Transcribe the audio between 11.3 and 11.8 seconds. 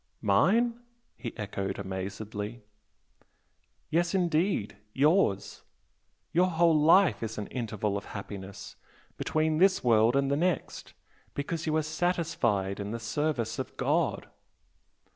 because you